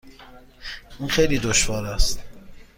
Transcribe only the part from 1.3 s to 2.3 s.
دشوار است.